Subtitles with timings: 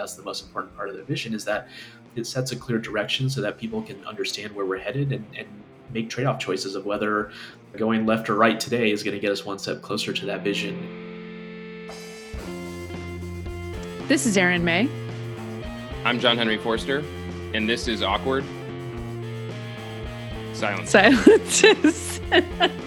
[0.00, 1.68] that's the most important part of the vision is that
[2.16, 5.46] it sets a clear direction so that people can understand where we're headed and, and
[5.92, 7.30] make trade-off choices of whether
[7.76, 10.42] going left or right today is going to get us one step closer to that
[10.42, 10.76] vision.
[14.08, 14.88] This is Erin May.
[16.04, 17.04] I'm John Henry Forster,
[17.54, 18.44] and this is Awkward
[20.54, 20.90] Silence.
[20.90, 22.20] Silences.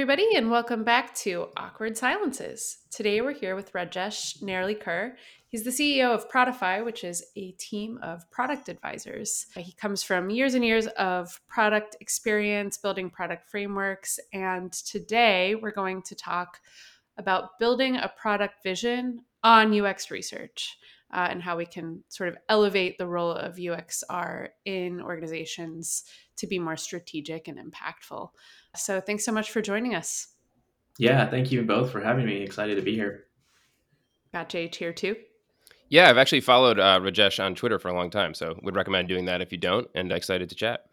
[0.00, 2.78] everybody, and welcome back to Awkward Silences.
[2.90, 5.12] Today we're here with Rajesh Nerlikar.
[5.48, 9.44] He's the CEO of Prodify, which is a team of product advisors.
[9.54, 15.70] He comes from years and years of product experience, building product frameworks, and today we're
[15.70, 16.60] going to talk
[17.18, 20.78] about building a product vision on UX research.
[21.12, 26.04] Uh, and how we can sort of elevate the role of UXR in organizations
[26.36, 28.30] to be more strategic and impactful.
[28.76, 30.28] So thanks so much for joining us.
[30.98, 32.42] Yeah, thank you both for having me.
[32.42, 33.24] Excited to be here.
[34.32, 35.16] Got Jay here too.
[35.88, 39.08] Yeah, I've actually followed uh, Rajesh on Twitter for a long time, so would recommend
[39.08, 39.88] doing that if you don't.
[39.94, 40.86] And excited to chat.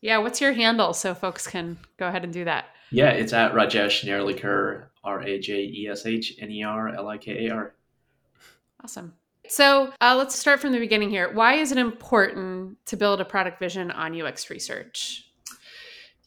[0.00, 2.66] Yeah, what's your handle so folks can go ahead and do that?
[2.90, 7.08] Yeah, it's at Rajesh Nerlikar, R A J E S H N E R L
[7.08, 7.74] I K A R.
[8.82, 9.14] Awesome.
[9.48, 11.32] So uh, let's start from the beginning here.
[11.32, 15.27] Why is it important to build a product vision on UX research?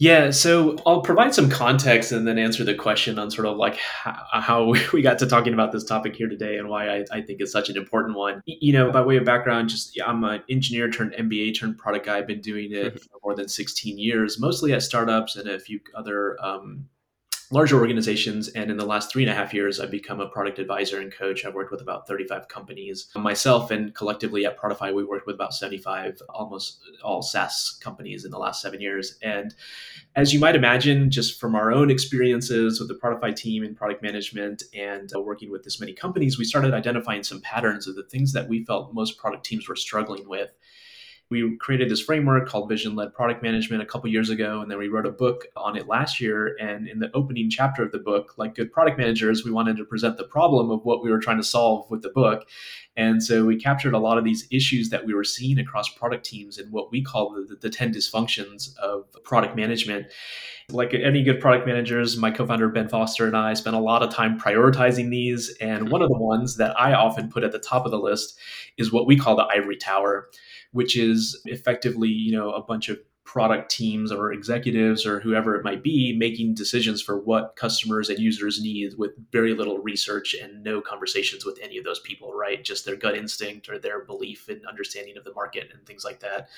[0.02, 3.76] Yeah, so I'll provide some context and then answer the question on sort of like
[3.76, 7.22] how, how we got to talking about this topic here today and why I, I,
[7.22, 8.42] think it's such an important one.
[8.48, 12.18] You know, by way of background, just I'm an engineer turned MBA turned product guy.
[12.18, 15.80] I've been doing it for more than 16 years, mostly at startups and a few
[15.96, 16.90] other um,
[17.52, 18.48] larger organizations.
[18.50, 21.12] And in the last three and a half years, I've become a product advisor and
[21.12, 21.46] coach.
[21.46, 25.54] I've worked with about 35 companies myself, and collectively at Prodify, we worked with about
[25.54, 29.18] 75, almost all SaaS companies in the last seven years.
[29.22, 29.54] And
[30.16, 34.02] as you might imagine, just from our own experiences with the Prodify team and product
[34.02, 38.04] management and uh, working with this many companies, we started identifying some patterns of the
[38.04, 40.52] things that we felt most product teams were struggling with
[41.32, 44.78] we created this framework called vision led product management a couple years ago and then
[44.78, 46.58] we wrote a book on it last year.
[46.60, 49.86] And in the opening chapter of the book like good product managers we wanted to
[49.86, 52.48] present the problem of what we were trying to solve with the book.
[52.98, 56.26] And so we captured a lot of these issues that we were seeing across product
[56.26, 60.08] teams and what we call the, the 10 dysfunctions of product management.
[60.70, 64.14] Like any good product managers, my co-founder Ben Foster and I spent a lot of
[64.14, 65.56] time prioritizing these.
[65.62, 68.38] And one of the ones that I often put at the top of the list
[68.78, 70.30] is what we call the ivory tower
[70.72, 75.64] which is effectively, you know, a bunch of product teams or executives or whoever it
[75.64, 80.64] might be making decisions for what customers and users need with very little research and
[80.64, 82.64] no conversations with any of those people, right?
[82.64, 86.20] Just their gut instinct or their belief and understanding of the market and things like
[86.20, 86.50] that.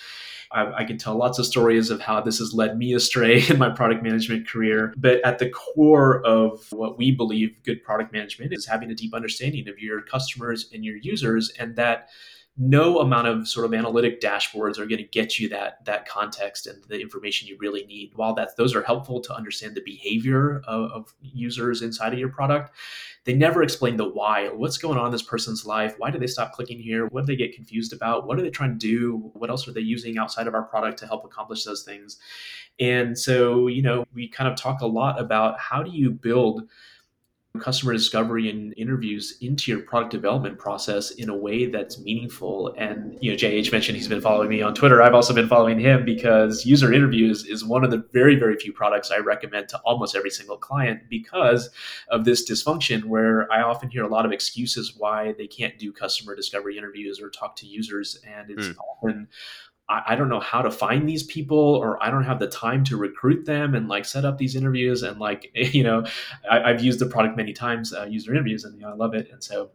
[0.52, 3.60] I, I can tell lots of stories of how this has led me astray in
[3.60, 4.94] my product management career.
[4.98, 9.14] But at the core of what we believe good product management is having a deep
[9.14, 12.10] understanding of your customers and your users and that
[12.56, 16.68] no amount of sort of analytic dashboards are going to get you that that context
[16.68, 18.12] and the information you really need.
[18.16, 22.30] While that those are helpful to understand the behavior of, of, users inside of your
[22.30, 22.76] product,
[23.26, 24.50] they never explain the why.
[24.50, 25.96] What's going on in this person's life?
[25.98, 27.08] Why do they stop clicking here?
[27.08, 28.28] What do they get confused about?
[28.28, 29.32] What are they trying to do?
[29.34, 32.20] What else are they using outside of our product to help accomplish those things?
[32.80, 36.70] And so, you know, we kind of talk a lot about how do you build
[37.60, 42.74] customer discovery and interviews into your product development process in a way that's meaningful.
[42.80, 45.04] And you know, JH mentioned he's been following me on Twitter.
[45.04, 48.74] I've also been following him because user interviews is one of the very, very few
[48.74, 51.70] products I recommend to almost every single client because
[52.10, 55.94] of this dysfunction where I often hear a lot of excuses why they can't do
[55.94, 58.20] customer discovery interviews or talk to users.
[58.28, 58.76] And it's mm.
[58.96, 59.28] often
[60.08, 62.98] I, don't know how to find these people or I don't have the time to
[62.98, 65.04] recruit them and like set up these interviews.
[65.04, 66.06] And like, you know,
[66.50, 69.14] I, have used the product many times, uh, user interviews, and you know, I love
[69.14, 69.30] it.
[69.32, 69.72] And so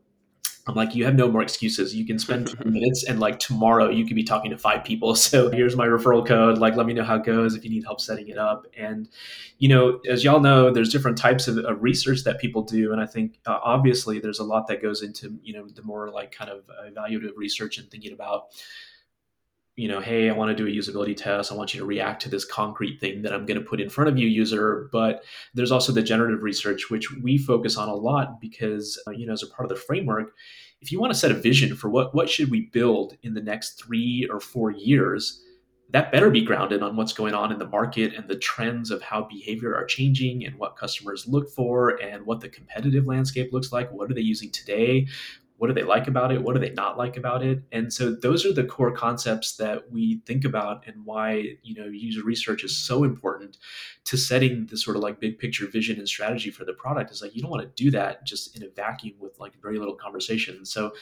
[0.68, 1.94] I'm like, you have no more excuses.
[1.94, 5.14] You can spend 10 minutes and like tomorrow you could be talking to five people.
[5.28, 6.58] So here's my referral code.
[6.58, 8.66] Like, let me know how it goes if you need help setting it up.
[8.76, 9.08] And,
[9.58, 12.92] you know, as y'all know, there's different types of, of research that people do.
[12.92, 16.10] And I think uh, obviously there's a lot that goes into, you know, the more
[16.10, 18.48] like kind of evaluative research and thinking about
[19.78, 21.52] you know, hey, I want to do a usability test.
[21.52, 23.88] I want you to react to this concrete thing that I'm going to put in
[23.88, 24.88] front of you, user.
[24.90, 25.22] But
[25.54, 29.34] there's also the generative research, which we focus on a lot because, uh, you know,
[29.34, 30.34] as a part of the framework,
[30.80, 33.40] if you want to set a vision for what what should we build in the
[33.40, 35.40] next three or four years,
[35.90, 39.00] that better be grounded on what's going on in the market and the trends of
[39.00, 43.72] how behavior are changing and what customers look for and what the competitive landscape looks
[43.72, 43.90] like.
[43.90, 45.06] What are they using today?
[45.58, 46.42] What do they like about it?
[46.42, 47.62] What do they not like about it?
[47.72, 51.86] And so those are the core concepts that we think about and why, you know,
[51.86, 53.58] user research is so important
[54.04, 57.20] to setting the sort of like big picture vision and strategy for the product is
[57.20, 59.96] like you don't want to do that just in a vacuum with like very little
[59.96, 60.64] conversation.
[60.64, 60.92] So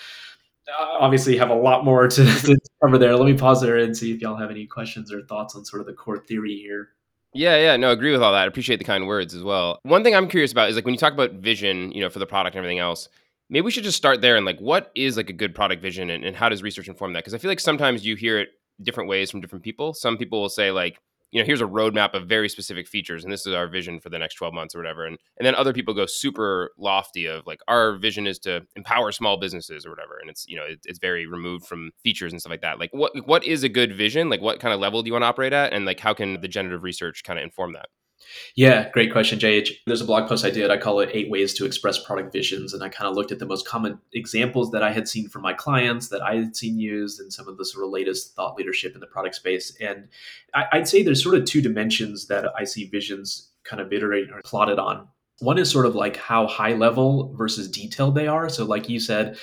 [0.69, 3.14] uh, obviously have a lot more to, to cover there.
[3.14, 5.81] Let me pause there and see if y'all have any questions or thoughts on sort
[5.81, 6.88] of the core theory here.
[7.35, 8.44] Yeah, yeah, no, agree with all that.
[8.44, 9.79] I appreciate the kind words as well.
[9.82, 12.19] One thing I'm curious about is like when you talk about vision, you know, for
[12.19, 13.11] the product and everything else,
[13.48, 16.10] maybe we should just start there and like what is like a good product vision
[16.10, 17.20] and, and how does research inform that?
[17.20, 18.48] Because I feel like sometimes you hear it
[18.82, 19.94] different ways from different people.
[19.94, 20.98] Some people will say like,
[21.32, 24.10] you know, here's a roadmap of very specific features, and this is our vision for
[24.10, 25.04] the next 12 months or whatever.
[25.04, 29.10] And and then other people go super lofty of like our vision is to empower
[29.10, 30.19] small businesses or whatever.
[30.20, 32.78] And it's you know it, it's very removed from features and stuff like that.
[32.78, 34.31] Like what what is a good vision?
[34.31, 35.72] Like what kind of level do you want to operate at?
[35.72, 37.87] And like how can the generative research kind of inform that?
[38.54, 39.70] Yeah, great question, JH.
[39.86, 40.70] There's a blog post I did.
[40.70, 42.72] I call it Eight Ways to Express Product Visions.
[42.72, 45.42] And I kind of looked at the most common examples that I had seen from
[45.42, 48.56] my clients that I had seen used and some of the sort of latest thought
[48.56, 49.76] leadership in the product space.
[49.80, 50.08] And
[50.54, 54.30] I, would say there's sort of two dimensions that I see visions kind of iterate
[54.30, 55.08] or plotted on.
[55.40, 58.48] One is sort of like how high level versus detailed they are.
[58.48, 59.36] So, like you said,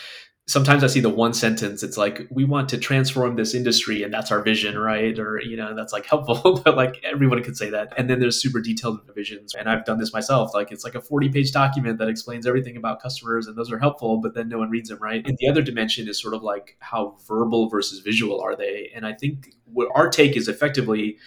[0.46, 4.14] sometimes I see the one sentence, it's like, we want to transform this industry and
[4.14, 5.18] that's our vision, right?
[5.18, 7.94] Or, you know, that's like helpful, but like everyone could say that.
[7.98, 9.56] And then there's super detailed visions.
[9.56, 10.54] And I've done this myself.
[10.54, 13.80] Like it's like a 40 page document that explains everything about customers and those are
[13.80, 15.26] helpful, but then no one reads them, right?
[15.26, 18.92] And the other dimension is sort of like how verbal versus visual are they?
[18.94, 21.18] And I think what our take is effectively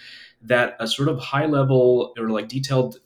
[0.43, 2.99] that a sort of high level or like detailed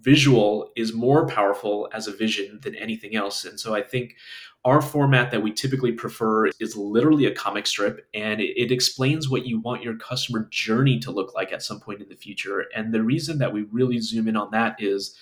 [0.00, 3.44] visual is more powerful as a vision than anything else.
[3.44, 4.16] And so I think
[4.64, 9.46] our format that we typically prefer is literally a comic strip and it, explains what
[9.46, 12.66] you want your customer journey to look like at some point in the future.
[12.74, 15.16] And the reason that we really zoom in on that is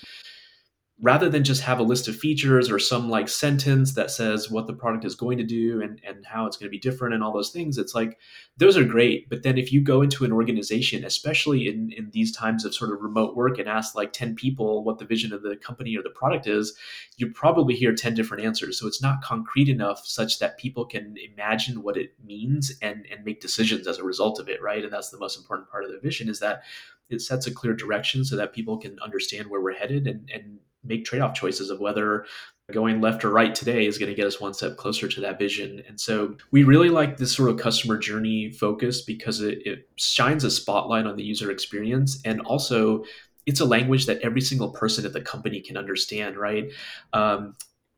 [1.03, 4.67] rather than just have a list of features or some like sentence that says what
[4.67, 7.23] the product is going to do and, and how it's going to be different and
[7.23, 8.19] all those things it's like
[8.57, 9.29] those are great.
[9.29, 12.93] But then if you go into an organization especially in, in these times of sort
[12.93, 16.03] of remote work and ask like 10 people what the vision of the company or
[16.03, 16.75] the product is
[17.19, 18.79] you probably hear 10 different answers.
[18.79, 23.23] So it's not concrete enough such that people can imagine what it means and and
[23.23, 24.83] make decisions as a result of it right?
[24.83, 26.63] And that's the most important part of the vision is that
[27.09, 30.59] it sets a clear direction so that people can understand where we're headed and, and
[30.87, 32.27] make trade-off choices of whether
[32.73, 35.39] going left or right today is going to get us one step closer to that
[35.39, 35.83] vision.
[35.87, 40.43] And so we really like this sort of customer journey focus because it, it shines
[40.43, 43.05] a spotlight on the user experience and also
[43.47, 46.73] it's a language that every single person at the company can understand, right?
[47.13, 47.55] Um,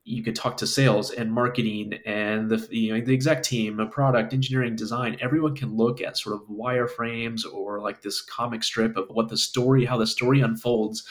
[0.08, 3.86] you could talk to sales and marketing and the you know the exec team, a
[3.86, 5.18] product, engineering, design.
[5.20, 9.36] Everyone can look at sort of wireframes or like this comic strip of what the
[9.36, 11.06] story, how the story unfolds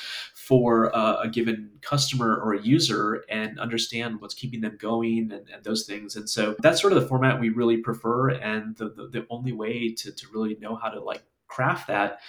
[0.47, 5.49] for uh, a given customer or a user, and understand what's keeping them going and,
[5.53, 6.15] and, those things.
[6.15, 9.51] And so that's sort of the format we really prefer, and the the, the only
[9.51, 12.19] way to to really know how to like craft that.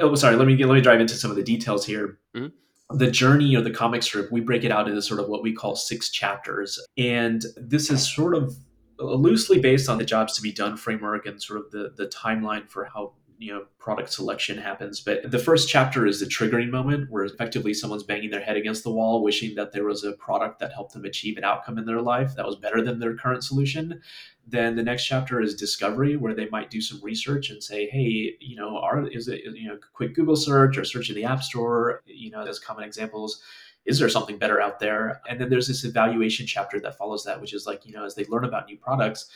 [0.00, 0.36] Oh, sorry.
[0.36, 2.18] Let me let me dive into some of the details here.
[2.34, 2.48] Mm-hmm
[2.90, 5.52] the journey or the comic strip, we break it out into sort of what we
[5.52, 6.80] call six chapters.
[6.96, 8.56] And this is sort of
[8.98, 12.68] loosely based on the jobs to be done framework and sort of the, the timeline
[12.68, 15.00] for how you know product selection happens.
[15.00, 18.82] But the first chapter is the triggering moment where effectively someone's banging their head against
[18.82, 21.86] the wall wishing that there was a product that helped them achieve an outcome in
[21.86, 24.00] their life that was better than their current solution.
[24.46, 28.36] Then the next chapter is discovery where they might do some research and say hey
[28.40, 31.42] you know are is it you know quick google search or search in the app
[31.42, 33.40] store you know as common examples.
[33.84, 35.22] Is there something better out there?
[35.30, 38.16] And then there's this evaluation chapter that follows that which is like you know as
[38.16, 39.30] they learn about new products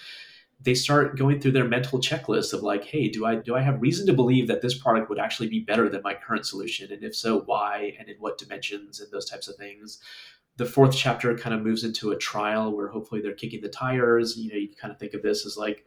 [0.62, 3.81] they start going through their mental checklist of like hey do i do i have
[3.81, 6.92] reason to believe that this product would actually be better than my current solution?
[6.92, 7.95] And if so why?
[7.99, 9.00] And in what dimensions?
[9.00, 9.99] And those types of things.
[10.57, 14.37] The fourth chapter kind of moves into a trial where hopefully they're kicking the tires.
[14.37, 15.85] You know you kind of think of this as like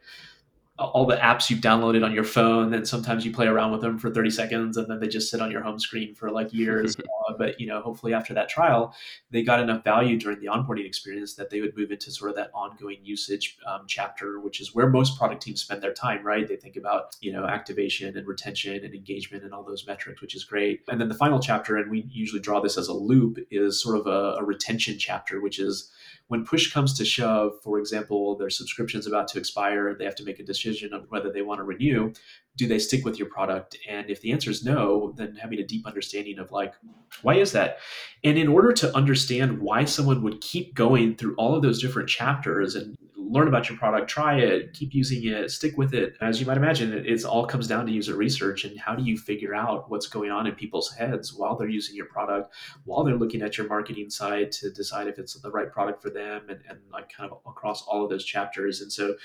[0.78, 3.98] all the apps you've downloaded on your phone and sometimes you play around with them
[3.98, 6.96] for 30 seconds and then they just sit on your home screen for like years.
[7.28, 8.94] Uh, but you know hopefully after that trial
[9.32, 12.36] they got enough value during the onboarding experience that they would move into sort of
[12.36, 16.46] that ongoing usage um, chapter which is where most product teams spend their time right?
[16.46, 20.36] They think about you know activation and retention and engagement and all those metrics which
[20.36, 20.82] is great.
[20.88, 23.98] And then the final chapter and we usually draw this as a loop is sort
[23.98, 25.90] of a, a retention chapter which is
[26.28, 30.24] when push comes to shove, for example, their subscription's about to expire, they have to
[30.24, 32.12] make a decision of whether they want to renew.
[32.56, 33.76] Do they stick with your product?
[33.88, 36.74] And if the answer is no, then having a deep understanding of like,
[37.22, 37.78] why is that?
[38.24, 42.08] And in order to understand why someone would keep going through all of those different
[42.08, 42.96] chapters and
[43.28, 46.14] learn about your product, try it, keep using it, stick with it.
[46.20, 49.02] As you might imagine, it it's all comes down to user research and how do
[49.02, 52.54] you figure out what's going on in people's heads while they're using your product,
[52.84, 56.10] while they're looking at your marketing side to decide if it's the right product for
[56.10, 58.80] them and, and like kind of across all of those chapters.
[58.80, 59.16] And so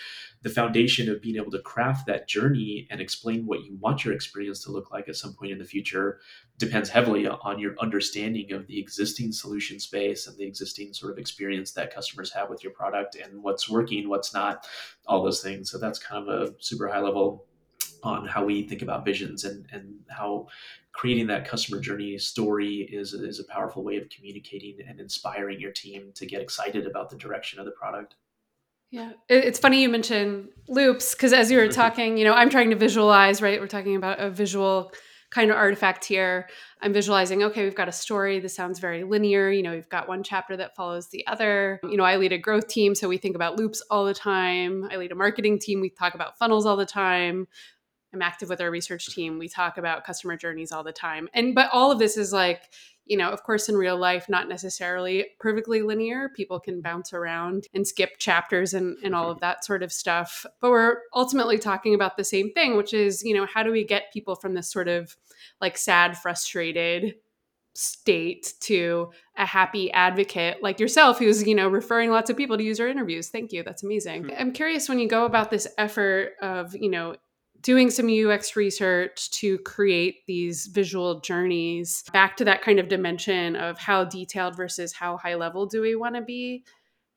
[0.42, 4.14] the foundation of being able to craft that journey and explain what you want your
[4.14, 6.20] experience to look like at some point in the future
[6.62, 11.18] depends heavily on your understanding of the existing solution space and the existing sort of
[11.18, 14.66] experience that customers have with your product and what's working, what's not,
[15.08, 15.70] all those things.
[15.70, 17.46] So that's kind of a super high level
[18.04, 20.48] on how we think about visions and, and how
[20.94, 25.72] creating that customer journey story is, is a powerful way of communicating and inspiring your
[25.72, 28.16] team to get excited about the direction of the product.
[28.92, 32.70] Yeah, it's funny you mention loops because as you were talking, you know, I'm trying
[32.70, 33.60] to visualize, right?
[33.60, 34.92] We're talking about a visual
[35.32, 36.48] kind of artifact here.
[36.82, 38.40] I'm visualizing, okay, we've got a story.
[38.40, 39.50] This sounds very linear.
[39.50, 41.80] You know, we've got one chapter that follows the other.
[41.84, 44.88] You know, I lead a growth team, so we think about loops all the time.
[44.92, 45.80] I lead a marketing team.
[45.80, 47.48] We talk about funnels all the time.
[48.14, 49.38] I'm active with our research team.
[49.38, 51.30] We talk about customer journeys all the time.
[51.34, 52.62] And but all of this is like,
[53.06, 56.30] you know, of course in real life not necessarily perfectly linear.
[56.30, 60.46] People can bounce around and skip chapters and and all of that sort of stuff.
[60.60, 63.84] But we're ultimately talking about the same thing, which is, you know, how do we
[63.84, 65.16] get people from this sort of
[65.60, 67.16] like sad, frustrated
[67.74, 72.64] state to a happy advocate like yourself who's you know referring lots of people to
[72.64, 74.36] user interviews thank you that's amazing mm-hmm.
[74.38, 77.16] i'm curious when you go about this effort of you know
[77.62, 83.56] doing some UX research to create these visual journeys back to that kind of dimension
[83.56, 86.64] of how detailed versus how high level do we want to be.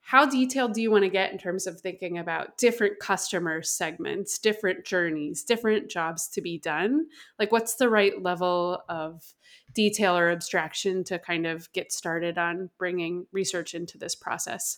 [0.01, 4.37] How detailed do you want to get in terms of thinking about different customer segments,
[4.37, 7.07] different journeys, different jobs to be done?
[7.39, 9.23] Like, what's the right level of
[9.73, 14.77] detail or abstraction to kind of get started on bringing research into this process?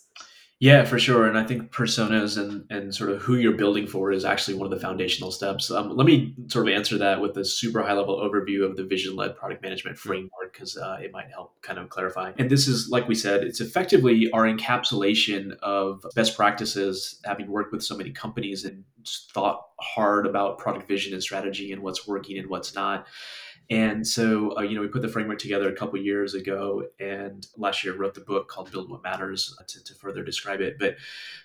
[0.60, 1.28] Yeah, for sure.
[1.28, 4.66] And I think personas and, and sort of who you're building for is actually one
[4.66, 5.70] of the foundational steps.
[5.70, 8.84] Um, let me sort of answer that with a super high level overview of the
[8.84, 10.10] vision led product management mm-hmm.
[10.10, 12.32] framework because uh, it might help kind of clarify.
[12.40, 17.72] And this is, like we said, it's effectively our encapsulation of best practices, having worked
[17.72, 22.40] with so many companies and thought hard about product vision and strategy and what's working
[22.40, 23.06] and what's not.
[23.70, 27.46] And so, uh, you know, we put the framework together a couple years ago, and
[27.58, 30.80] last year wrote the book called "Build What Matters" uh, to, to further describe it.
[30.80, 30.96] But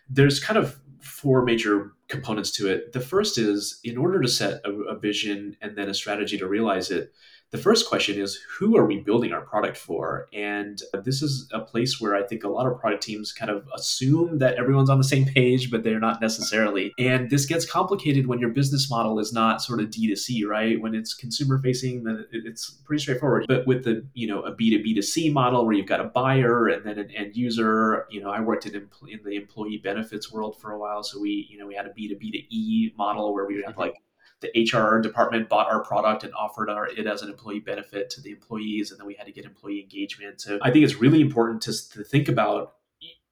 [0.09, 2.93] there's kind of four major components to it.
[2.93, 6.47] The first is in order to set a, a vision and then a strategy to
[6.47, 7.13] realize it,
[7.53, 10.27] the first question is who are we building our product for?
[10.33, 13.69] And this is a place where I think a lot of product teams kind of
[13.75, 16.95] assume that everyone's on the same page, but they're not necessarily.
[16.99, 20.81] And this gets complicated when your business model is not sort of D2C, right?
[20.81, 23.45] When it's consumer facing, then it's pretty straightforward.
[23.47, 26.99] But with the, you know, a B2B2C model where you've got a buyer and then
[26.99, 30.79] an end user, you know, I worked in, in the employee benefits world for a
[30.79, 31.03] while.
[31.03, 33.95] So we, you know, we had a B2B2E model where we would have like
[34.41, 38.21] the HR department bought our product and offered our, it as an employee benefit to
[38.21, 40.41] the employees, and then we had to get employee engagement.
[40.41, 42.75] So I think it's really important to, to think about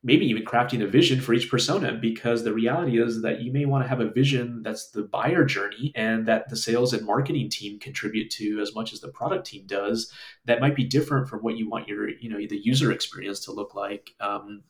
[0.02, 3.66] maybe even crafting a vision for each persona because the reality is that you may
[3.66, 7.50] want to have a vision that's the buyer journey and that the sales and marketing
[7.50, 10.10] team contribute to as much as the product team does
[10.46, 13.52] that might be different from what you want your you know the user experience to
[13.52, 14.62] look like um,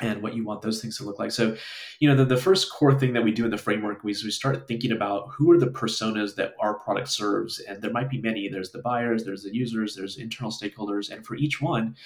[0.00, 1.30] and what you want those things to look like.
[1.30, 1.56] So,
[1.98, 4.30] you know, the, the first core thing that we do in the framework is we
[4.30, 7.60] start thinking about who are the personas that our product serves.
[7.60, 8.48] And there might be many.
[8.48, 11.10] There's the buyers, there's the users, there's internal stakeholders.
[11.10, 11.96] And for each one,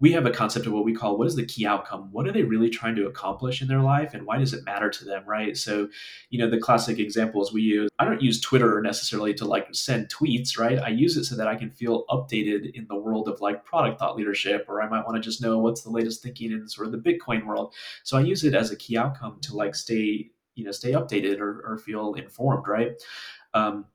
[0.00, 2.08] we have a concept of what we call what is the key outcome?
[2.10, 4.90] What are they really trying to accomplish in their life and why does it matter
[4.90, 5.56] to them right?
[5.56, 5.88] So
[6.30, 10.08] you know the classic examples we use i don't use twitter necessarily to like send
[10.08, 10.78] tweets right?
[10.78, 13.98] I use it so that i can feel updated in the world of like product
[13.98, 16.86] thought leadership or i might want to just know what's the latest thinking in sort
[16.86, 17.74] of the bitcoin world.
[18.04, 21.40] So i use it as a key outcome to like stay you know stay updated
[21.40, 22.92] or, or feel informed right?
[23.54, 23.86] Um,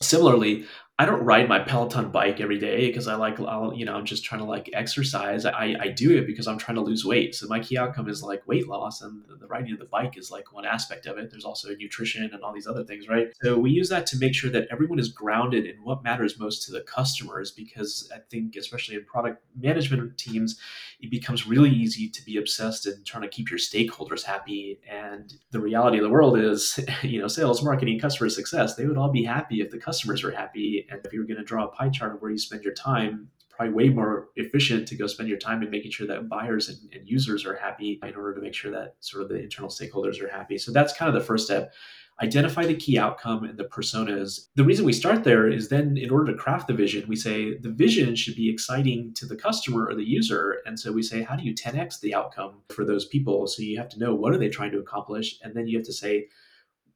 [0.00, 0.66] similarly
[1.00, 4.04] I don't ride my Peloton bike every day because I like, I'll, you know, I'm
[4.04, 5.46] just trying to like exercise.
[5.46, 7.36] I, I do it because I'm trying to lose weight.
[7.36, 10.18] So my key outcome is like weight loss, and the, the riding of the bike
[10.18, 11.30] is like one aspect of it.
[11.30, 13.28] There's also nutrition and all these other things, right?
[13.42, 16.66] So we use that to make sure that everyone is grounded in what matters most
[16.66, 20.58] to the customers because I think, especially in product management teams,
[20.98, 24.80] it becomes really easy to be obsessed in trying to keep your stakeholders happy.
[24.90, 28.98] And the reality of the world is, you know, sales, marketing, customer success, they would
[28.98, 31.64] all be happy if the customers were happy and if you were going to draw
[31.64, 35.06] a pie chart of where you spend your time, probably way more efficient to go
[35.06, 38.34] spend your time in making sure that buyers and, and, users are happy in order
[38.34, 40.56] to make sure that sort of the internal stakeholders are happy.
[40.56, 41.72] So that's kind of the first step.
[42.22, 44.48] identify the key outcome and the personas.
[44.54, 47.56] The reason we start there is then, in order to craft the vision, we say
[47.56, 50.58] the vision should be exciting to the customer or the user.
[50.64, 53.46] And so we say, how do you 10x the outcome for those people?
[53.48, 55.86] So you have to know what are they trying to accomplish, and then you have
[55.86, 56.28] to say,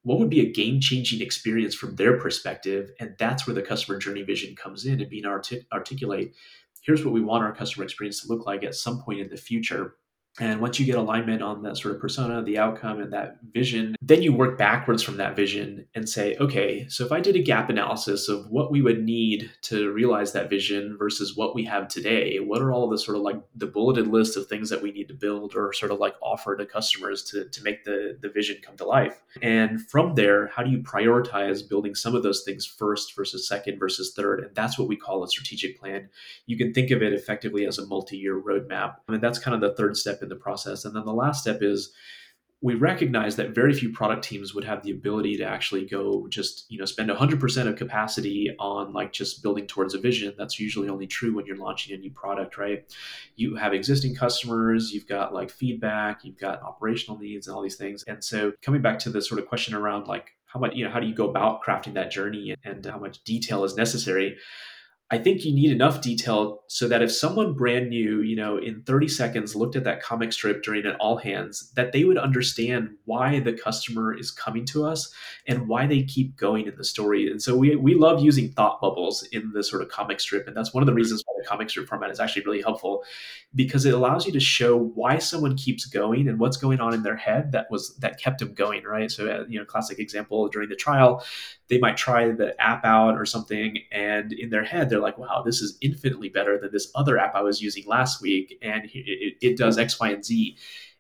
[0.03, 2.91] what would be a game changing experience from their perspective?
[2.99, 6.35] And that's where the customer journey vision comes in and being artic- articulate.
[6.83, 9.37] Here's what we want our customer experience to look like at some point in the
[9.37, 9.97] future
[10.41, 13.95] and once you get alignment on that sort of persona, the outcome, and that vision,
[14.01, 17.43] then you work backwards from that vision and say, okay, so if I did a
[17.43, 21.87] gap analysis of what we would need to realize that vision versus what we have
[21.87, 24.91] today, what are all the sort of like the bulleted list of things that we
[24.91, 28.31] need to build or sort of like offer to customers to, to make the, the
[28.31, 29.23] vision come to life?
[29.43, 33.79] And from there, how do you prioritize building some of those things first versus second
[33.79, 34.41] versus third?
[34.41, 36.09] And that's what we call a strategic plan.
[36.47, 38.97] You can think of it effectively as a multi year roadmap.
[39.07, 40.85] I mean, that's kind of the third step in the process.
[40.85, 41.93] And then the last step is
[42.63, 46.65] we recognize that very few product teams would have the ability to actually go just
[46.71, 50.33] you know spend 100% of capacity on like just building towards a vision.
[50.39, 52.85] That's usually only true when you're launching a new product right?
[53.35, 57.77] You have existing customers you've got like feedback you've got operational needs and all these
[57.77, 58.05] things.
[58.05, 60.91] And so coming back to the sort of question around like how much you know
[60.91, 64.37] how do you go about crafting that journey and how much detail is necessary
[65.13, 68.83] I think you need enough detail so that if someone brand new, you know, in
[68.85, 72.95] 30 seconds looked at that comic strip during an all hands, that they would understand
[73.05, 75.13] why the customer is coming to us
[75.47, 77.31] and why they keep going in the story.
[77.31, 80.49] And so we, we love using thought bubbles in the sort of comic strip.
[80.49, 83.05] And that's one of the reasons why the comic strip format is actually really helpful
[83.55, 87.03] because it allows you to show why someone keeps going and what's going on in
[87.03, 89.11] their head that was that kept them going, right?
[89.11, 91.23] So, uh, you know, classic example during the trial,
[91.69, 95.43] they might try the app out or something and in their head they're like wow
[95.45, 99.35] this is infinitely better than this other app i was using last week and it,
[99.41, 100.57] it does x y and z.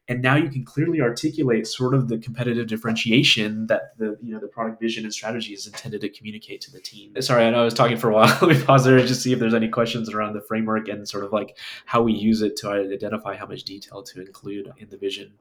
[0.08, 4.40] And now you can clearly articulate sort of the competitive differentiation that the you know
[4.40, 7.14] the product vision and strategy is intended to communicate to the team.
[7.22, 8.36] Sorry i know i was talking for a while.
[8.42, 11.08] Let me pause there and just see if there's any questions around the framework and
[11.08, 11.56] sort of like
[11.86, 15.34] how we use it to identify how much detail to include in the vision.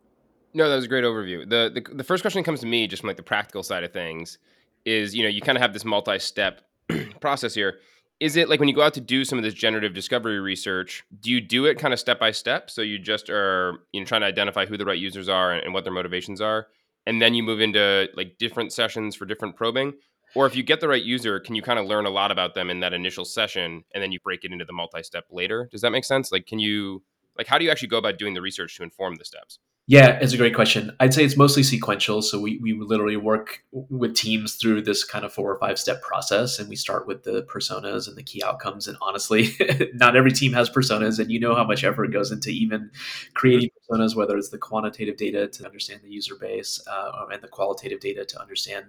[0.53, 1.49] No that was a great overview.
[1.49, 3.83] The, the, the first question that comes to me just from like the practical side
[3.83, 4.37] of things
[4.85, 6.61] is you know you kind of have this multi-step
[7.19, 7.79] process here
[8.21, 11.03] is it like when you go out to do some of this generative discovery research
[11.19, 12.69] do you do it kind of step by step?
[12.69, 15.73] So you just are you know trying to identify who the right users are and,
[15.73, 16.67] what their motivations are
[17.05, 19.93] and then you move into like different sessions for different probing?
[20.33, 22.53] Or if you get the right user can you kind of learn a lot about
[22.53, 25.67] them in that initial session and then you break it into the multi-step later?
[25.71, 26.31] Does that make sense?
[26.31, 27.03] Like can you
[27.37, 29.57] like how do you actually go about doing the research to inform the steps
[29.87, 30.95] yeah, it's a great question.
[30.99, 32.21] I'd say it's mostly sequential.
[32.21, 36.01] So we, we literally work with teams through this kind of four or five step
[36.01, 36.59] process.
[36.59, 38.87] And we start with the personas and the key outcomes.
[38.87, 39.49] And honestly,
[39.93, 41.19] not every team has personas.
[41.19, 42.91] And you know how much effort goes into even
[43.33, 47.47] creating personas, whether it's the quantitative data to understand the user base uh, and the
[47.47, 48.85] qualitative data to understand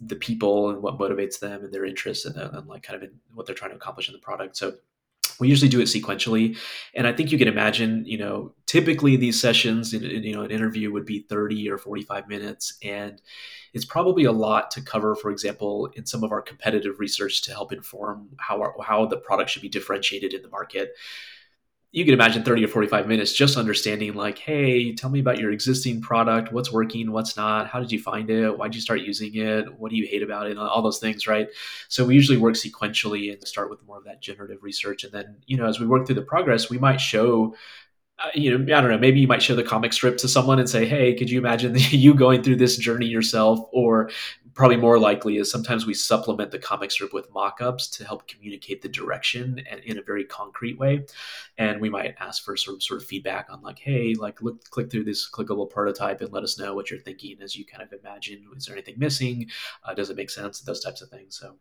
[0.00, 3.46] the people and what motivates them and their interests and, and like kind of what
[3.46, 4.56] they're trying to accomplish in the product.
[4.56, 4.74] So
[5.40, 6.56] we usually do it sequentially
[6.94, 10.42] and i think you can imagine you know typically these sessions in, in, you know
[10.42, 13.20] an interview would be 30 or 45 minutes and
[13.72, 17.52] it's probably a lot to cover for example in some of our competitive research to
[17.52, 20.94] help inform how our, how the product should be differentiated in the market
[21.92, 25.50] you can imagine 30 or 45 minutes just understanding like hey tell me about your
[25.50, 26.52] existing product.
[26.52, 27.10] What's working?
[27.10, 27.66] What's not?
[27.66, 28.56] How did you find it?
[28.56, 29.78] Why did you start using it?
[29.78, 30.56] What do you hate about it?
[30.56, 31.48] All those things right?
[31.88, 35.04] So we usually work sequentially and start with more of that generative research.
[35.04, 37.54] And then you know as we work through the progress we might show
[38.22, 40.58] uh, you know, I don't know, maybe you might show the comic strip to someone
[40.58, 43.60] and say, Hey, could you imagine you going through this journey yourself?
[43.72, 44.10] Or
[44.60, 48.82] probably more likely is sometimes we supplement the comic strip with mock-ups to help communicate
[48.82, 51.02] the direction and in a very concrete way.
[51.56, 54.90] And we might ask for of, sort of feedback on like hey like look click
[54.90, 57.98] through this clickable prototype and let us know what you're thinking as you kind of
[57.98, 58.44] imagine.
[58.54, 59.46] Is there anything missing?
[59.82, 60.60] Uh, does it make sense?
[60.60, 61.56] Those types of things so.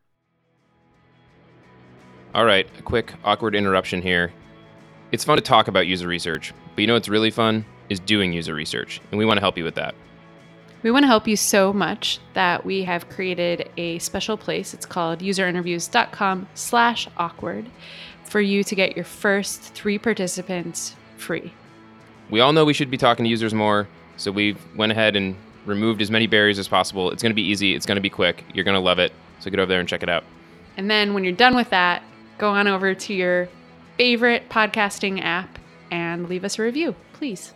[2.35, 4.33] All right a quick awkward interruption here.
[5.13, 7.63] It's fun to talk about user research but you know what's really fun?
[7.87, 9.95] Is doing user research and we want to help you with that
[10.81, 14.73] we want to help you so much that we have created a special place.
[14.73, 17.65] It's called userinterviews.com slash awkward
[18.23, 21.53] for you to get your first three participants free.
[22.29, 23.87] We all know we should be talking to users more,
[24.17, 27.11] so we went ahead and removed as many barriers as possible.
[27.11, 27.75] It's going to be easy.
[27.75, 28.45] It's going to be quick.
[28.53, 29.11] You're going to love it.
[29.39, 30.23] So get over there and check it out.
[30.77, 32.03] And then when you're done with that,
[32.37, 33.49] go on over to your
[33.97, 35.59] favorite podcasting app
[35.91, 37.53] and leave us a review, please.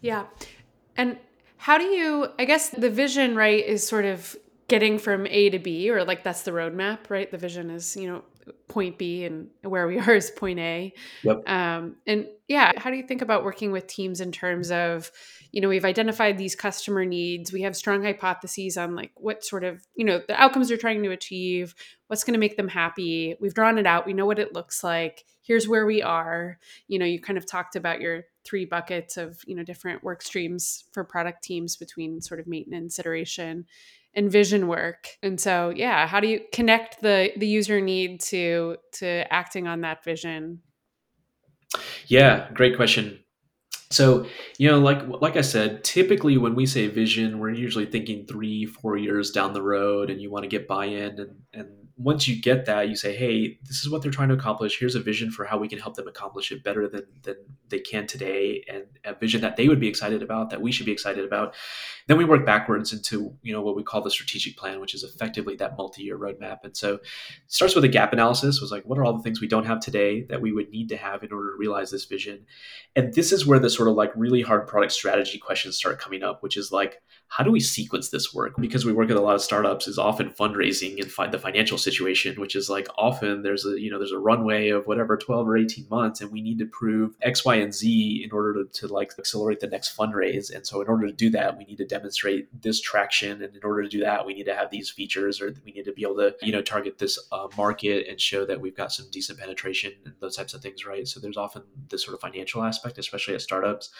[0.00, 0.26] Yeah.
[0.96, 1.18] And
[1.56, 4.36] how do you, I guess the vision, right, is sort of
[4.68, 7.30] getting from A to B, or like that's the roadmap, right?
[7.30, 8.22] The vision is, you know,
[8.68, 10.92] point B and where we are is point A.
[11.22, 11.48] Yep.
[11.48, 15.10] Um, and yeah, how do you think about working with teams in terms of,
[15.52, 19.64] you know, we've identified these customer needs, we have strong hypotheses on like what sort
[19.64, 21.74] of, you know, the outcomes they're trying to achieve,
[22.06, 23.34] what's going to make them happy.
[23.40, 25.24] We've drawn it out, we know what it looks like.
[25.42, 26.58] Here's where we are.
[26.88, 30.22] You know, you kind of talked about your three buckets of, you know, different work
[30.22, 33.66] streams for product teams between sort of maintenance, iteration,
[34.14, 35.08] and vision work.
[35.22, 39.82] And so, yeah, how do you connect the the user need to to acting on
[39.82, 40.62] that vision?
[42.06, 43.20] Yeah, great question.
[43.90, 44.26] So,
[44.58, 48.66] you know, like like I said, typically when we say vision, we're usually thinking three,
[48.66, 52.40] four years down the road, and you want to get buy-in and and once you
[52.40, 54.78] get that, you say, hey, this is what they're trying to accomplish.
[54.78, 57.36] Here's a vision for how we can help them accomplish it better than, than
[57.68, 60.86] they can today, and a vision that they would be excited about, that we should
[60.86, 61.56] be excited about.
[62.08, 65.04] Then we work backwards into you know what we call the strategic plan, which is
[65.04, 66.64] effectively that multi-year roadmap.
[66.64, 67.02] And so it
[67.46, 69.80] starts with a gap analysis, was like, what are all the things we don't have
[69.80, 72.46] today that we would need to have in order to realize this vision?
[72.96, 76.22] And this is where the sort of like really hard product strategy questions start coming
[76.24, 78.54] up, which is like, how do we sequence this work?
[78.58, 81.76] Because we work with a lot of startups, is often fundraising and find the financial
[81.76, 85.46] situation, which is like often there's a you know there's a runway of whatever 12
[85.46, 88.80] or 18 months, and we need to prove X, Y, and Z in order to,
[88.80, 90.54] to like accelerate the next fundraise.
[90.54, 93.60] And so in order to do that, we need to demonstrate this traction, and in
[93.64, 96.02] order to do that, we need to have these features, or we need to be
[96.02, 99.38] able to you know target this uh, market and show that we've got some decent
[99.38, 101.06] penetration and those types of things, right?
[101.06, 103.90] So there's often this sort of financial aspect, especially at startups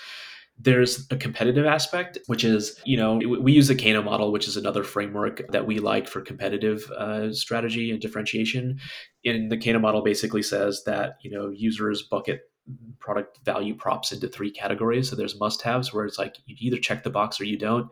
[0.59, 4.57] there's a competitive aspect, which is, you know, we use the Kano model, which is
[4.57, 8.81] another framework that we like for competitive uh, strategy and differentiation.
[9.25, 12.51] And the Kano model basically says that, you know, users bucket
[12.99, 15.09] product value props into three categories.
[15.09, 17.85] So there's must haves where it's like you either check the box or you don't.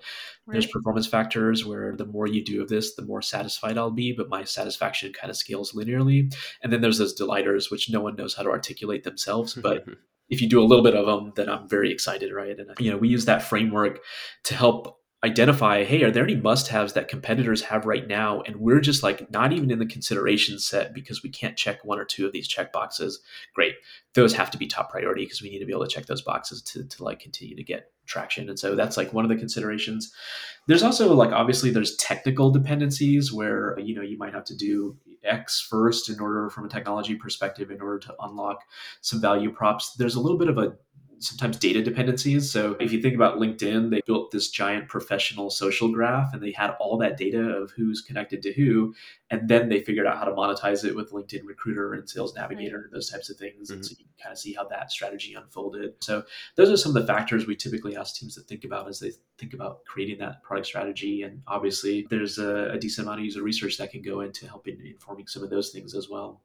[0.47, 0.55] Right.
[0.55, 4.12] There's performance factors where the more you do of this, the more satisfied I'll be,
[4.12, 6.35] but my satisfaction kind of scales linearly.
[6.62, 9.87] And then there's those delighters, which no one knows how to articulate themselves, but
[10.29, 12.59] if you do a little bit of them, then I'm very excited, right?
[12.59, 14.01] And you know, we use that framework
[14.45, 18.81] to help identify, hey, are there any must-haves that competitors have right now, and we're
[18.81, 22.27] just like not even in the consideration set because we can't check one or two
[22.27, 23.21] of these check boxes.
[23.53, 23.75] Great,
[24.15, 26.23] those have to be top priority because we need to be able to check those
[26.23, 28.49] boxes to to like continue to get traction.
[28.49, 30.12] And so that's like one of the considerations.
[30.69, 34.97] There's also like obviously there's technical dependencies where you know you might have to do
[35.25, 38.61] X first in order from a technology perspective in order to unlock
[39.01, 39.95] some value props.
[39.95, 40.77] There's a little bit of a
[41.18, 42.50] sometimes data dependencies.
[42.50, 46.52] So if you think about LinkedIn, they built this giant professional social graph and they
[46.52, 48.94] had all that data of who's connected to who.
[49.31, 52.83] And then they figured out how to monetize it with LinkedIn Recruiter and Sales Navigator
[52.83, 53.68] and those types of things.
[53.68, 53.74] Mm-hmm.
[53.74, 55.94] And so you can kind of see how that strategy unfolded.
[56.00, 56.24] So
[56.57, 59.12] those are some of the factors we typically ask teams to think about as they
[59.38, 61.22] think about creating that product strategy.
[61.22, 64.81] And obviously there's a, a decent amount of user research that can go into helping
[64.85, 66.42] informing some of those things as well.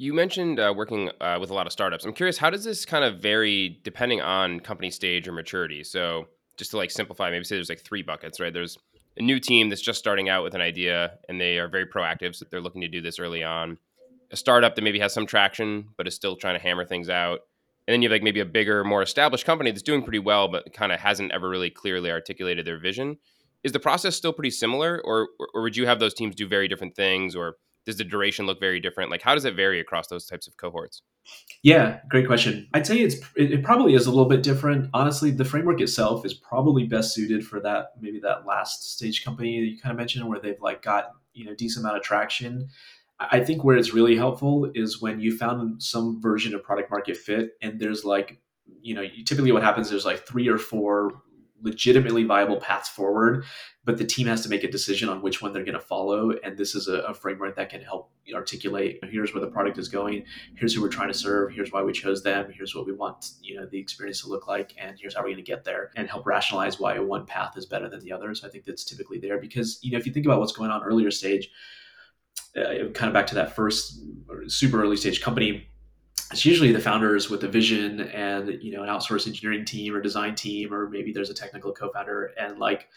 [0.00, 2.06] You mentioned uh, working uh, with a lot of startups.
[2.06, 5.84] I'm curious, how does this kind of vary depending on company stage or maturity?
[5.84, 8.50] So, just to like simplify, maybe say there's like three buckets, right?
[8.50, 8.78] There's
[9.18, 12.34] a new team that's just starting out with an idea and they are very proactive,
[12.34, 13.76] so they're looking to do this early on.
[14.30, 17.40] A startup that maybe has some traction but is still trying to hammer things out.
[17.86, 20.48] And then you have like maybe a bigger, more established company that's doing pretty well
[20.48, 23.18] but kind of hasn't ever really clearly articulated their vision.
[23.64, 26.68] Is the process still pretty similar, or or would you have those teams do very
[26.68, 27.56] different things, or
[27.90, 29.10] does the duration look very different?
[29.10, 31.02] Like, how does it vary across those types of cohorts?
[31.62, 32.68] Yeah, great question.
[32.72, 34.88] I'd say it's it, probably is a little bit different.
[34.94, 39.60] Honestly, the framework itself is probably best suited for that maybe that last stage company
[39.60, 42.68] that you kind of mentioned where they've like got you know decent amount of traction.
[43.18, 47.16] I think where it's really helpful is when you found some version of product market
[47.16, 48.40] fit and there's like
[48.80, 51.20] you know typically what happens there's like three or four
[51.62, 53.44] legitimately viable paths forward,
[53.84, 56.32] but the team has to make a decision on which one they're going to follow.
[56.42, 59.88] And this is a, a, framework that can help articulate here's where the product is
[59.88, 62.92] going, here's who we're trying to serve, here's why we chose them, here's what we
[62.92, 65.64] want you know the experience to look like, and here's how we're going to get
[65.64, 68.34] there, and help rationalize why one path is better than the other.
[68.34, 70.70] So I think that's typically there because you know if you think about what's going
[70.70, 71.50] on earlier stage.
[72.56, 74.00] Uh, kind of back to that first
[74.48, 75.69] super early stage company
[76.30, 80.00] it's usually the founders with a vision and you know an outsourced engineering team or
[80.00, 82.88] design team or maybe there's a technical co-founder and like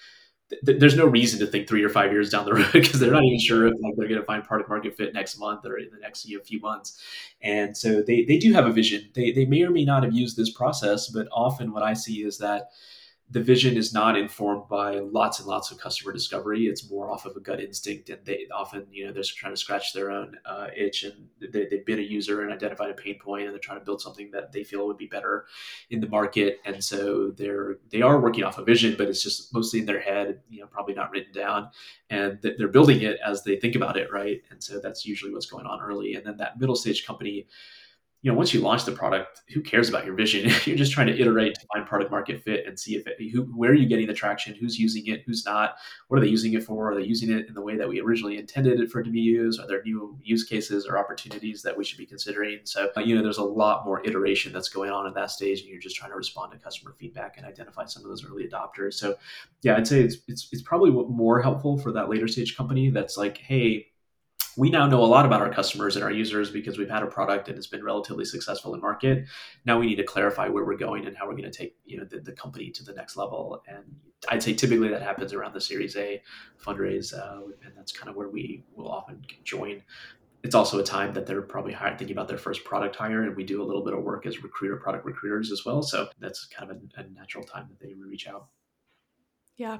[0.66, 3.12] th- there's no reason to think three or five years down the road because they're
[3.12, 5.78] not even sure if like, they're going to find product market fit next month or
[5.78, 7.02] in the next you know, few months.
[7.42, 9.10] And so they, they do have a vision.
[9.14, 12.24] They, they may or may not have used this process but often what i see
[12.24, 12.70] is that
[13.34, 16.68] the vision is not informed by lots and lots of customer discovery.
[16.68, 19.58] It's more off of a gut instinct, and they often, you know, they're trying to
[19.58, 23.18] scratch their own uh, itch, and they, they've been a user and identified a pain
[23.20, 25.46] point, and they're trying to build something that they feel would be better
[25.90, 26.60] in the market.
[26.64, 30.00] And so they're they are working off a vision, but it's just mostly in their
[30.00, 31.72] head, you know, probably not written down,
[32.12, 34.44] and they're building it as they think about it, right?
[34.52, 37.48] And so that's usually what's going on early, and then that middle stage company
[38.24, 40.50] you know, once you launch the product, who cares about your vision?
[40.66, 43.42] You're just trying to iterate to find product market fit and see if it, who,
[43.54, 45.76] where are you getting the traction, who's using it, who's not,
[46.08, 46.90] what are they using it for?
[46.90, 49.12] Are they using it in the way that we originally intended it for it to
[49.12, 49.60] be used?
[49.60, 52.62] Are there new use cases or opportunities that we should be considering?
[52.64, 55.70] So, you know, there's a lot more iteration that's going on at that stage, and
[55.70, 58.94] you're just trying to respond to customer feedback and identify some of those early adopters.
[58.94, 59.18] So,
[59.64, 63.18] yeah, I'd say it's it's, it's probably more helpful for that later stage company that's
[63.18, 63.88] like, hey,
[64.58, 67.08] we now know a lot about our customers and our users because we've had a
[67.08, 69.26] product and it's been relatively successful in market.
[69.66, 71.98] Now we need to clarify where we're going and how we're going to take you
[71.98, 73.64] know the, the company to the next level.
[73.68, 73.84] And
[74.30, 76.22] I'd say typically that happens around the Series A
[76.64, 79.84] fundraise, uh, and that's kind of where we will often join.
[80.44, 83.36] It's also a time that they're probably hired, thinking about their first product hire, and
[83.36, 85.82] we do a little bit of work as recruiter product recruiters as well.
[85.82, 88.48] So that's kind of a, a natural time that they reach out.
[89.56, 89.78] Yeah,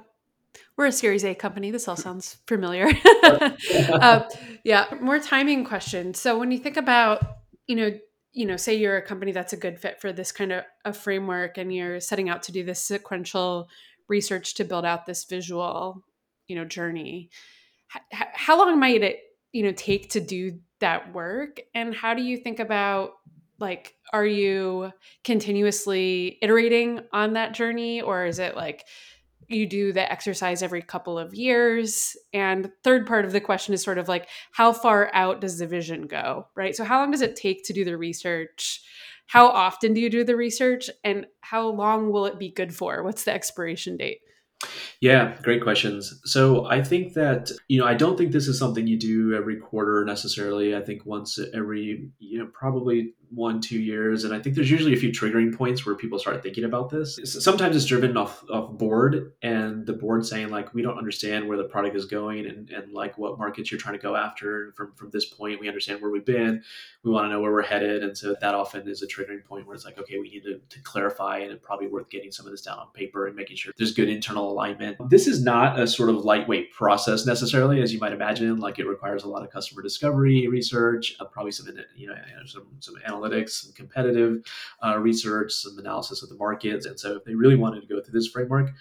[0.76, 1.70] we're a Series A company.
[1.70, 2.86] This all sounds familiar.
[3.24, 4.28] uh,
[4.64, 6.14] yeah, more timing question.
[6.14, 7.22] So when you think about,
[7.66, 7.90] you know,
[8.32, 10.92] you know, say you're a company that's a good fit for this kind of a
[10.92, 13.68] framework, and you're setting out to do this sequential
[14.08, 16.04] research to build out this visual,
[16.48, 17.30] you know, journey.
[18.12, 19.20] H- how long might it,
[19.52, 23.12] you know, take to do that work, and how do you think about
[23.58, 24.90] like are you
[25.22, 28.84] continuously iterating on that journey or is it like
[29.48, 32.16] you do the exercise every couple of years.
[32.32, 35.66] And third part of the question is sort of like how far out does the
[35.66, 36.74] vision go right?
[36.74, 38.80] So how long does it take to do the research?
[39.26, 40.90] How often do you do the research?
[41.02, 43.02] And how long will it be good for?
[43.02, 44.18] What's the expiration date?
[45.00, 46.20] Yeah, great questions.
[46.24, 49.56] So I think that, you know, I don't think this is something you do every
[49.56, 50.74] quarter necessarily.
[50.74, 54.92] I think once every, you know, probably one two years and i think there's usually
[54.92, 57.18] a few triggering points where people start thinking about this.
[57.24, 61.56] Sometimes it's driven off of board and the board saying like we don't understand where
[61.56, 64.92] the product is going and, and like what markets you're trying to go after from
[64.94, 66.62] from this point we understand where we've been.
[67.02, 68.02] We want to know where we're headed.
[68.02, 70.60] And so that often is a triggering point where it's like okay we need to,
[70.68, 73.56] to clarify and it's probably worth getting some of this down on paper and making
[73.56, 74.96] sure there's good internal alignment.
[75.08, 78.58] This is not a sort of lightweight process necessarily as you might imagine.
[78.58, 81.66] Like it requires a lot of customer discovery research uh, probably some
[81.96, 82.14] you know
[82.46, 84.44] some some analytics analytics, some competitive
[84.84, 86.86] uh, research, some analysis of the markets.
[86.86, 88.72] And so if they really wanted to go through this framework,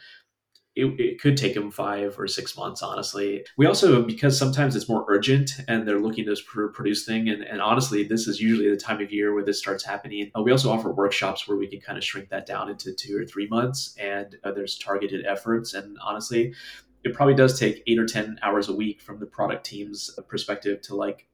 [0.75, 3.45] it, it, could take them five or six months, honestly.
[3.58, 6.36] We also, because sometimes it's more urgent and they're looking to
[6.73, 9.84] produce thing, and, and honestly, this is usually the time of year where this starts
[9.84, 10.32] happening.
[10.36, 13.15] Uh, we also offer workshops where we can kind of shrink that down into two
[13.15, 15.75] or three months, and uh, there's targeted efforts.
[15.75, 16.56] And honestly,
[17.03, 20.82] it probably does take eight or 10 hours a week from the product team's perspective
[20.82, 21.27] to like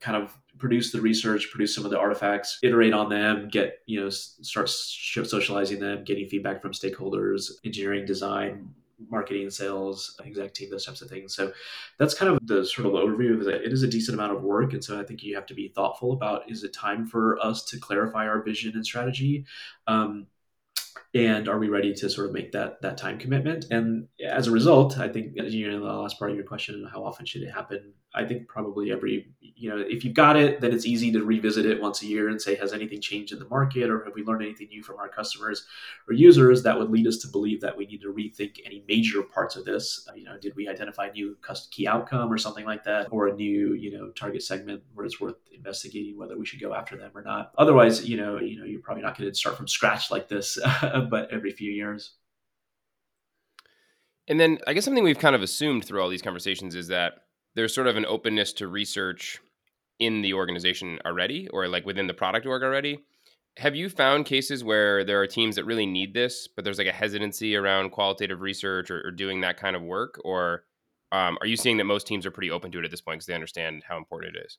[0.00, 4.00] kind of produce the research, produce some of the artifacts, iterate on them, get, you
[4.00, 8.74] know, start socializing them, getting feedback from stakeholders, engineering, design,
[9.10, 11.34] marketing, sales, exec team, those types of things.
[11.34, 11.52] So
[11.98, 13.62] that's kind of the sort of overview of it.
[13.64, 14.72] It is a decent amount of work.
[14.72, 17.64] And so I think you have to be thoughtful about is it time for us
[17.66, 19.44] to clarify our vision and strategy?
[19.86, 20.26] Um,
[21.14, 24.50] and are we ready to sort of make that that time commitment and as a
[24.50, 27.50] result i think you know the last part of your question how often should it
[27.50, 31.24] happen i think probably every you know if you've got it then it's easy to
[31.24, 34.14] revisit it once a year and say has anything changed in the market or have
[34.14, 35.66] we learned anything new from our customers
[36.06, 36.62] or users?
[36.62, 39.64] That would lead us to believe that we need to rethink any major parts of
[39.64, 40.06] this.
[40.08, 41.36] Uh, you know did we identify a new
[41.70, 45.20] key outcome or something like that or a new you know target segment where it's
[45.20, 47.52] worth investigating whether we should go after them or not?
[47.58, 50.58] Otherwise you know you know you're probably not going to start from scratch like this
[51.10, 52.12] but every few years.
[54.28, 57.22] And then I guess something we've kind of assumed through all these conversations is that
[57.54, 59.40] there's sort of an openness to research
[59.98, 63.04] in the organization already or like within the product org already.
[63.56, 66.86] Have you found cases where there are teams that really need this, but there's like
[66.86, 70.20] a hesitancy around qualitative research or, or doing that kind of work?
[70.24, 70.64] Or
[71.10, 73.16] um, are you seeing that most teams are pretty open to it at this point
[73.16, 74.58] because they understand how important it is?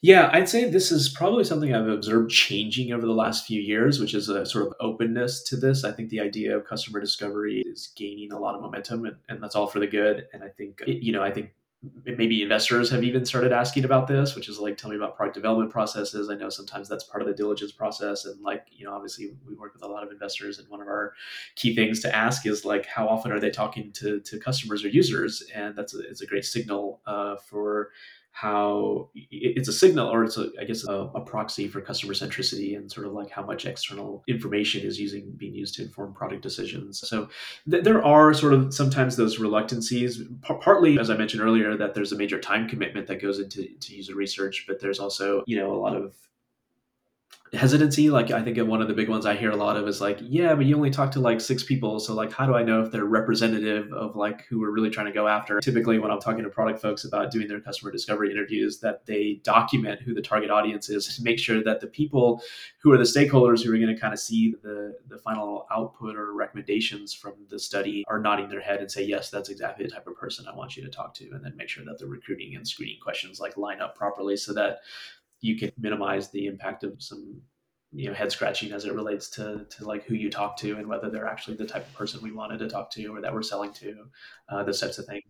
[0.00, 3.98] Yeah, I'd say this is probably something I've observed changing over the last few years,
[3.98, 5.82] which is a sort of openness to this.
[5.82, 9.42] I think the idea of customer discovery is gaining a lot of momentum, and, and
[9.42, 10.28] that's all for the good.
[10.32, 11.50] And I think, you know, I think
[12.04, 15.36] maybe investors have even started asking about this, which is like, tell me about product
[15.36, 16.28] development processes.
[16.28, 18.24] I know sometimes that's part of the diligence process.
[18.24, 20.88] And like, you know, obviously we work with a lot of investors and one of
[20.88, 21.14] our
[21.54, 24.88] key things to ask is like, how often are they talking to, to customers or
[24.88, 25.44] users?
[25.54, 27.90] And that's a, it's a great signal uh, for
[28.40, 32.76] how it's a signal or it's a, I guess a, a, proxy for customer centricity
[32.76, 36.40] and sort of like how much external information is using being used to inform product
[36.40, 37.00] decisions.
[37.00, 37.28] So
[37.68, 41.94] th- there are sort of sometimes those reluctancies, p- partly as I mentioned earlier, that
[41.94, 45.56] there's a major time commitment that goes into to user research, but there's also you
[45.56, 46.14] know a lot of
[47.52, 50.00] hesitancy like i think one of the big ones i hear a lot of is
[50.00, 52.62] like yeah but you only talk to like six people so like how do i
[52.62, 55.60] know if they're representative of like who we're really trying to go after?
[55.60, 59.40] Typically when i'm talking to product folks about doing their customer discovery interviews that they
[59.44, 62.42] document who the target audience is to make sure that the people
[62.78, 66.16] who are the stakeholders who are going to kind of see the the final output
[66.16, 69.90] or recommendations from the study are nodding their head and say yes that's exactly the
[69.90, 72.06] type of person i want you to talk to and then make sure that the
[72.06, 74.80] recruiting and screening questions like line up properly so that
[75.40, 77.40] you can minimize the impact of some
[77.92, 80.86] you know head scratching as it relates to to like who you talk to and
[80.86, 83.42] whether they're actually the type of person we wanted to talk to or that we're
[83.42, 83.94] selling to
[84.50, 85.22] uh, those types of things.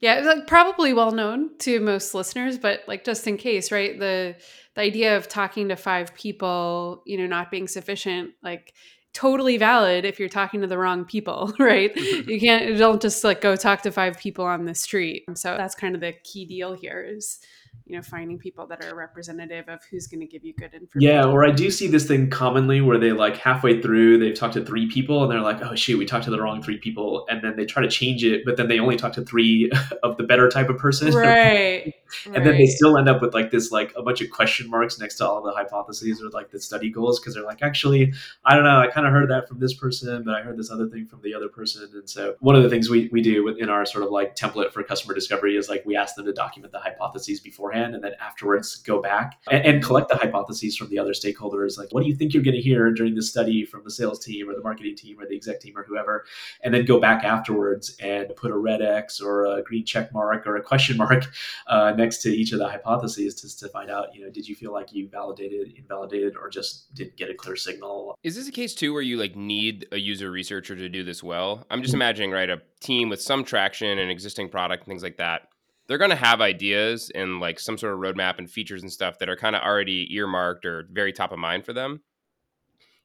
[0.00, 4.36] Yeah like probably well known to most listeners but like just in case right the
[4.74, 8.74] the idea of talking to five people you know not being sufficient like
[9.14, 11.92] totally valid if you're talking to the wrong people right?
[11.96, 15.24] You can't you don't just like go talk to five people on the street.
[15.34, 17.38] So that's kind of the key deal here is
[17.86, 21.00] you know finding people that are representative of who's going to give you good information
[21.00, 24.54] yeah or i do see this thing commonly where they like halfway through they've talked
[24.54, 27.26] to three people and they're like oh shoot we talked to the wrong three people
[27.28, 29.70] and then they try to change it but then they only talk to three
[30.02, 31.94] of the better type of person right
[32.26, 32.44] and right.
[32.44, 35.16] then they still end up with like this like a bunch of question marks next
[35.16, 38.12] to all the hypotheses or like the study goals because they're like actually
[38.46, 40.70] i don't know i kind of heard that from this person but i heard this
[40.70, 43.48] other thing from the other person and so one of the things we, we do
[43.48, 46.32] in our sort of like template for customer discovery is like we ask them to
[46.32, 50.88] document the hypotheses beforehand and then afterwards go back and, and collect the hypotheses from
[50.90, 53.64] the other stakeholders like what do you think you're going to hear during this study
[53.64, 56.24] from the sales team or the marketing team or the exec team or whoever
[56.62, 60.46] and then go back afterwards and put a red x or a green check mark
[60.46, 61.24] or a question mark
[61.66, 64.54] uh, next to each of the hypotheses to, to find out, you know, did you
[64.54, 68.16] feel like you validated, invalidated, or just didn't get a clear signal?
[68.22, 71.22] Is this a case too where you like need a user researcher to do this
[71.22, 71.66] well?
[71.70, 72.02] I'm just mm-hmm.
[72.02, 75.48] imagining, right, a team with some traction and existing product and things like that.
[75.86, 79.18] They're going to have ideas and like some sort of roadmap and features and stuff
[79.18, 82.00] that are kind of already earmarked or very top of mind for them.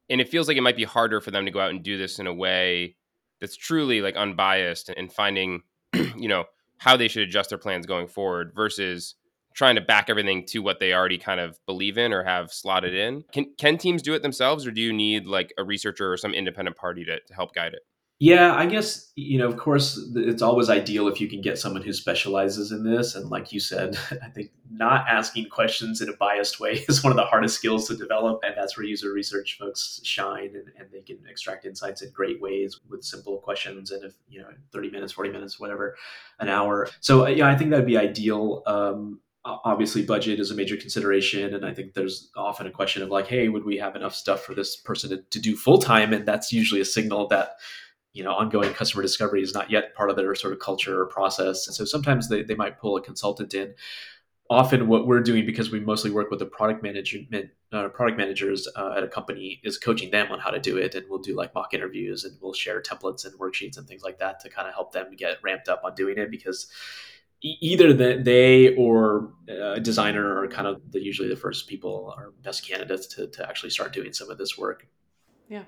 [0.10, 1.98] And it feels like it might be harder for them to go out and do
[1.98, 2.96] this in a way
[3.40, 5.62] that's truly like unbiased and finding,
[5.94, 6.46] you know,
[6.78, 9.16] how they should adjust their plans going forward versus
[9.54, 12.94] trying to back everything to what they already kind of believe in or have slotted
[12.94, 13.24] in.
[13.32, 16.34] Can can teams do it themselves or do you need like a researcher or some
[16.34, 17.82] independent party to, to help guide it?
[18.22, 21.82] Yeah, I guess, you know, of course, it's always ideal if you can get someone
[21.82, 23.16] who specializes in this.
[23.16, 27.12] And like you said, I think not asking questions in a biased way is one
[27.12, 28.42] of the hardest skills to develop.
[28.44, 32.42] And that's where user research folks shine and, and they can extract insights in great
[32.42, 35.96] ways with simple questions and if, you know, 30 minutes, 40 minutes, whatever,
[36.42, 36.90] an hour.
[37.00, 38.64] So, yeah, I think that'd be ideal.
[38.68, 43.10] Um, obviously budget is a major consideration and i think there's often a question of
[43.10, 46.14] like hey would we have enough stuff for this person to, to do full time
[46.14, 47.54] and that's usually a signal that
[48.14, 51.06] you know ongoing customer discovery is not yet part of their sort of culture or
[51.06, 51.68] process.
[51.68, 53.74] And so sometimes they, they might pull a consultant in.
[54.50, 58.68] Often what we're doing because we mostly work with the product management uh, product managers
[58.76, 60.96] uh, at a company is coaching them on how to do it.
[60.96, 64.18] And we'll do like mock interviews and we'll share templates and worksheets and things like
[64.18, 66.32] that to kind of help them get ramped up on doing it.
[66.32, 66.66] Because
[67.42, 72.34] either the, they or a designer are kind of the, usually the first people or
[72.42, 74.88] best candidates to, to actually start doing some of this work.
[75.48, 75.66] Yeah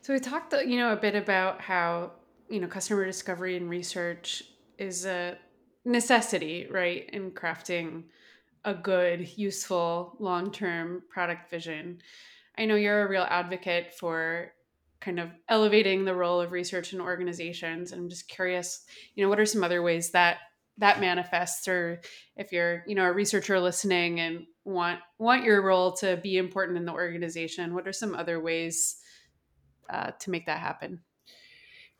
[0.00, 2.12] so we talked, uh, you know, a bit about how
[2.48, 4.42] you know customer discovery and research
[4.78, 5.38] is a
[5.84, 8.04] necessity, right, in crafting
[8.64, 12.00] a good, useful, long-term product vision.
[12.56, 14.52] I know you're a real advocate for
[15.00, 17.90] kind of elevating the role of research in organizations.
[17.90, 20.38] And I'm just curious, you know, what are some other ways that
[20.78, 22.00] that manifests or
[22.36, 26.78] if you're, you know, a researcher listening and want want your role to be important
[26.78, 28.96] in the organization, what are some other ways
[29.92, 31.00] uh, to make that happen.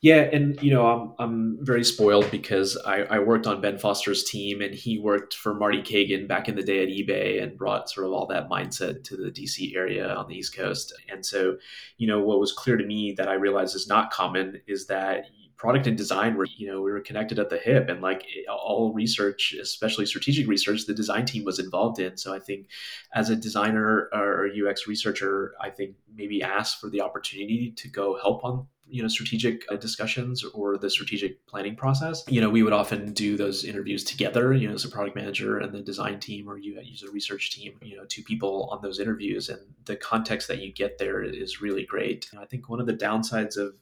[0.02, 4.24] Yeah, and you know, I'm I'm very spoiled because I, I worked on Ben Foster's
[4.24, 7.88] team, and he worked for Marty Cagan back in the day at eBay, and brought
[7.88, 10.92] sort of all that mindset to the DC area on the East Coast.
[11.08, 11.56] And so,
[11.98, 15.26] you know, what was clear to me that I realized is not common is that
[15.56, 17.88] product and design were you know we were connected at the hip.
[17.88, 22.16] And like all research especially strategic research the design team was involved in.
[22.16, 22.68] So i think
[23.14, 28.18] as a designer or ux researcher i think maybe ask for the opportunity to go
[28.20, 32.24] help on you know strategic uh, discussions or the strategic planning process.
[32.28, 35.58] You know we would often do those interviews together you know as a product manager
[35.58, 38.82] and the design team or you use a research team you know two people on
[38.82, 39.48] those interviews.
[39.48, 42.28] And the context that you get there is really great.
[42.38, 43.74] I think one of the downsides of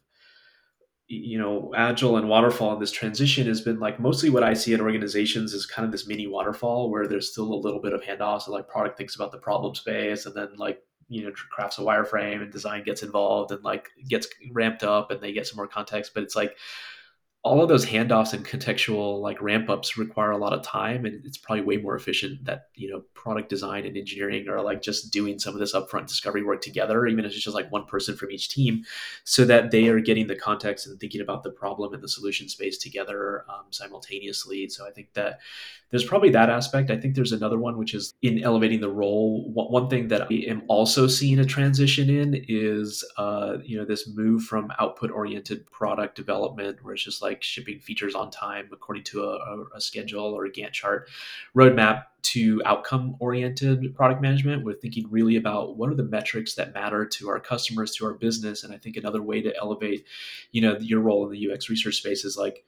[1.12, 4.72] you know agile and waterfall and this transition has been like mostly what i see
[4.72, 8.00] at organizations is kind of this mini waterfall where there's still a little bit of
[8.00, 11.78] handoffs so like product thinks about the problem space and then like you know crafts
[11.78, 15.56] a wireframe and design gets involved and like gets ramped up and they get some
[15.56, 16.14] more context.
[16.14, 16.56] But it's like
[17.42, 21.24] all of those handoffs and contextual like ramp ups require a lot of time and
[21.24, 25.10] it's probably way more efficient that you know product design and engineering are like just
[25.10, 28.14] doing some of this upfront discovery work together even if it's just like one person
[28.14, 28.84] from each team
[29.24, 32.46] so that they are getting the context and thinking about the problem and the solution
[32.46, 35.38] space together um, simultaneously so i think that
[35.90, 36.90] there's probably that aspect.
[36.90, 39.50] I think there's another one, which is in elevating the role.
[39.52, 44.08] One thing that I am also seeing a transition in is, uh, you know, this
[44.08, 49.04] move from output oriented product development, where it's just like shipping features on time according
[49.04, 51.08] to a, a schedule or a Gantt chart
[51.56, 54.64] roadmap to outcome oriented product management.
[54.64, 58.14] We're thinking really about what are the metrics that matter to our customers, to our
[58.14, 58.64] business.
[58.64, 60.04] And I think another way to elevate,
[60.52, 62.64] you know, your role in the UX research space is like,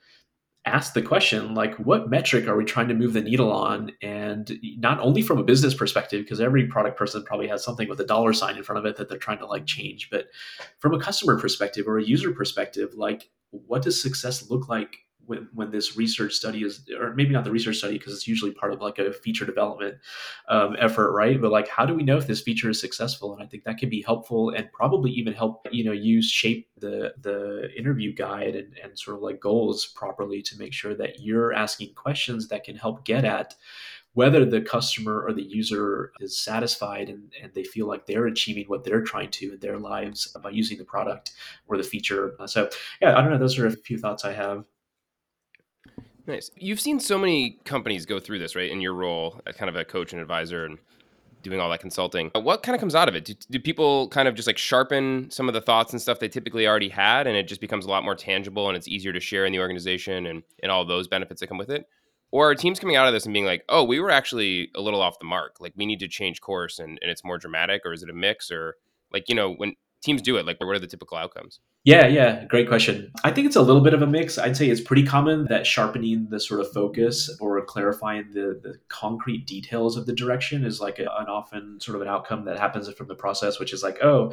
[0.64, 3.92] ask the question like what metric are we trying to move the needle on?
[4.00, 8.00] And not only from a business perspective because every product person probably has something with
[8.00, 10.26] a dollar sign in front of it that they're trying to like change but
[10.78, 15.48] from a customer perspective or a user perspective like what does success look like when,
[15.54, 18.72] when this research study is or maybe not the research study because it's usually part
[18.72, 19.96] of like a feature development
[20.48, 23.42] um, effort right but like how do we know if this feature is successful and
[23.42, 27.14] i think that can be helpful and probably even help you know use shape the
[27.20, 31.52] the interview guide and, and sort of like goals properly to make sure that you're
[31.52, 33.54] asking questions that can help get at
[34.14, 38.64] whether the customer or the user is satisfied and, and they feel like they're achieving
[38.66, 41.32] what they're trying to in their lives by using the product
[41.66, 42.34] or the feature.
[42.46, 42.68] So,
[43.00, 43.38] yeah, I don't know.
[43.38, 44.64] Those are a few thoughts I have.
[46.26, 46.50] Nice.
[46.56, 48.70] You've seen so many companies go through this, right?
[48.70, 50.78] In your role as kind of a coach and advisor and
[51.42, 52.30] doing all that consulting.
[52.34, 53.24] Uh, what kind of comes out of it?
[53.24, 56.28] Do, do, people kind of just like sharpen some of the thoughts and stuff they
[56.28, 59.18] typically already had and it just becomes a lot more tangible and it's easier to
[59.18, 61.86] share in the organization and, and all those benefits that come with it?
[62.30, 64.80] Or are teams coming out of this and being like, oh, we were actually a
[64.80, 65.56] little off the mark.
[65.60, 68.14] Like we need to change course and, and it's more dramatic or is it a
[68.14, 68.76] mix or
[69.12, 70.46] like, you know, when teams do it?
[70.46, 71.58] Like, what are the typical outcomes?
[71.84, 73.10] Yeah, yeah, great question.
[73.24, 74.38] I think it's a little bit of a mix.
[74.38, 78.74] I'd say it's pretty common that sharpening the sort of focus or clarifying the, the
[78.88, 82.56] concrete details of the direction is like a, an often sort of an outcome that
[82.56, 84.32] happens from the process, which is like, oh,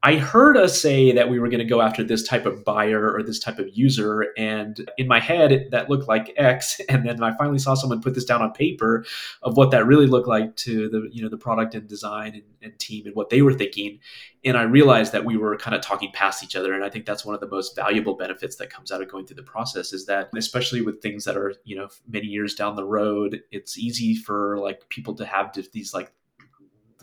[0.00, 3.12] I heard us say that we were going to go after this type of buyer
[3.12, 4.28] or this type of user.
[4.36, 6.80] And in my head, that looked like X.
[6.88, 9.04] And then I finally saw someone put this down on paper
[9.42, 12.42] of what that really looked like to the, you know, the product and design and,
[12.62, 13.98] and team and what they were thinking.
[14.44, 16.72] And I realized that we were kind of talking past each other.
[16.72, 19.26] And I think that's one of the most valuable benefits that comes out of going
[19.26, 22.74] through the process is that, especially with things that are, you know, many years down
[22.74, 26.12] the road, it's easy for like people to have these like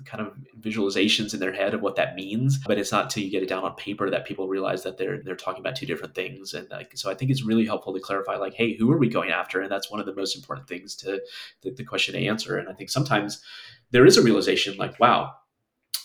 [0.03, 3.31] kind of visualizations in their head of what that means but it's not until you
[3.31, 6.15] get it down on paper that people realize that they're they're talking about two different
[6.15, 6.53] things.
[6.53, 9.09] And like so i think it's really helpful to clarify like hey who are we
[9.09, 9.61] going after?
[9.61, 11.21] And that's one of the most important things to
[11.61, 12.57] the, the question to answer.
[12.57, 13.41] And i think sometimes
[13.91, 15.33] there is a realization like wow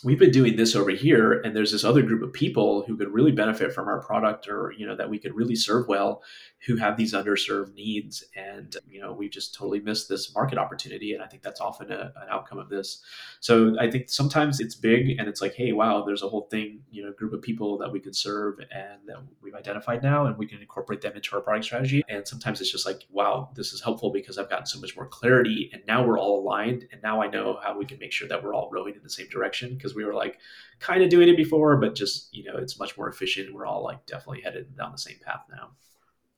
[0.02, 3.12] we've been doing this over here and there's this other group of people who could
[3.12, 6.22] really benefit from our product or you know that we could really serve well
[6.66, 8.24] who have these underserved needs.
[8.36, 11.90] And you know we just totally missed this market opportunity and i think that's often
[11.90, 13.02] a, an outcome of this.
[13.40, 16.80] So i think sometimes it's big and it's like hey wow there's a whole thing
[16.90, 20.36] you know group of people that we could serve and that we've identified now and
[20.36, 22.02] we can incorporate them into our product strategy.
[22.08, 25.06] And sometimes it's just like wow this is helpful because i've gotten so much more
[25.06, 28.28] clarity and now we're all aligned and now i know how we can make sure
[28.28, 30.38] that we're all rowing in the same direction because we were like
[30.78, 33.82] kind of doing it before but just you know it's much more efficient we're all
[33.82, 35.70] like definitely headed down the same path now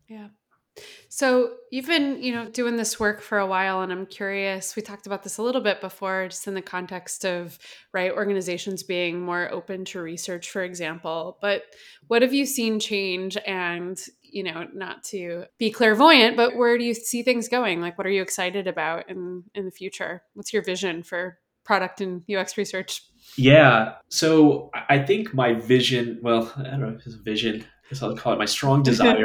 [0.08, 0.28] yeah.
[1.08, 4.80] So you've been, you know, doing this work for a while and I'm curious, we
[4.80, 7.58] talked about this a little bit before just in the context of
[7.92, 11.64] right organizations being more open to research for example, but
[12.06, 16.84] what have you seen change and, you know, not to be clairvoyant, but where do
[16.84, 17.82] you see things going?
[17.82, 20.22] Like what are you excited about in in the future?
[20.32, 23.02] What's your vision for product and UX research?
[23.36, 23.94] Yeah.
[24.08, 28.16] So I think my vision, well, I don't know if it's a vision guess I'll
[28.16, 29.24] call it my strong desire.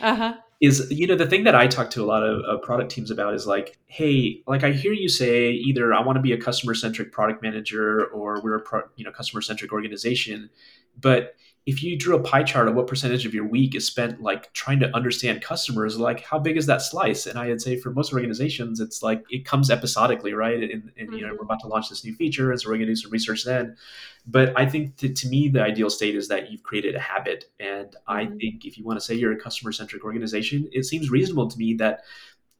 [0.00, 0.34] uh-huh.
[0.60, 3.12] Is you know the thing that I talk to a lot of, of product teams
[3.12, 6.36] about is like, hey, like I hear you say either I want to be a
[6.36, 10.50] customer centric product manager or we're a pro, you know customer centric organization,
[11.00, 11.36] but
[11.68, 14.50] if you drew a pie chart of what percentage of your week is spent like
[14.54, 17.26] trying to understand customers, like how big is that slice?
[17.26, 20.62] And I'd say for most organizations, it's like it comes episodically, right?
[20.62, 21.12] And, and mm-hmm.
[21.12, 21.44] you know, we're mm-hmm.
[21.44, 23.76] about to launch this new feature, and so we're going to do some research then.
[24.26, 27.50] But I think to, to, me, the ideal state is that you've created a habit.
[27.60, 28.12] And mm-hmm.
[28.12, 31.48] I think if you want to say you're a customer centric organization, it seems reasonable
[31.50, 32.00] to me that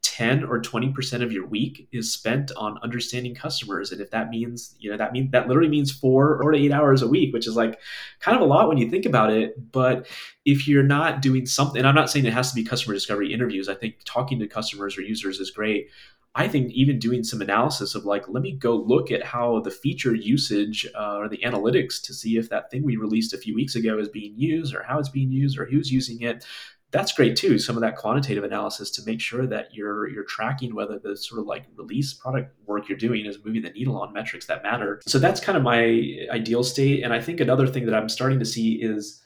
[0.03, 3.91] 10 or 20% of your week is spent on understanding customers.
[3.93, 7.03] And if that means you know that means that literally means four or eight hours
[7.03, 7.79] a week which is like
[8.21, 9.73] kind of a lot when you think about it.
[9.73, 10.07] But
[10.45, 13.33] if you're not doing something and i'm not saying it has to be customer discovery
[13.33, 13.69] interviews.
[13.69, 15.89] I think talking to customers or users is great.
[16.35, 19.73] I think even doing some analysis of like, let me go look at how the
[19.73, 23.55] feature usage uh, or the analytics to see if that thing we released a few
[23.55, 26.45] weeks ago is being used or how it's being used or who's using it
[26.91, 27.59] that's great too.
[27.59, 31.41] Some of that quantitative analysis to make sure that you're you're tracking whether the sort
[31.41, 35.01] of like release product work you're doing is moving the needle on metrics that matter.
[35.07, 37.03] So that's kind of my ideal state.
[37.03, 39.22] And I think another thing that I'm starting to see is